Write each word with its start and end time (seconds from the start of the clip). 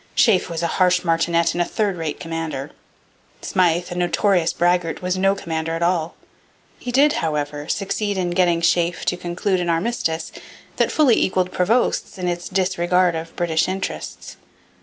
Sheaffe 0.15 0.49
was 0.49 0.63
a 0.63 0.81
harsh 0.81 1.03
martinet 1.03 1.53
and 1.53 1.61
a 1.61 1.63
third 1.63 1.95
rate 1.95 2.19
commander. 2.19 2.71
Smyth, 3.43 3.91
a 3.91 3.95
notorious 3.95 4.51
braggart, 4.51 5.03
was 5.03 5.15
no 5.15 5.35
commander 5.35 5.73
at 5.75 5.83
all. 5.83 6.15
He 6.79 6.91
did, 6.91 7.13
however, 7.21 7.67
succeed 7.67 8.17
in 8.17 8.31
getting 8.31 8.61
Sheaffe 8.61 9.05
to 9.05 9.15
conclude 9.15 9.59
an 9.59 9.69
armistice 9.69 10.31
that 10.77 10.91
fully 10.91 11.21
equalled 11.23 11.51
Prevost's 11.51 12.17
in 12.17 12.27
its 12.27 12.49
disregard 12.49 13.13
of 13.13 13.35
British 13.35 13.67
interests. 13.67 14.37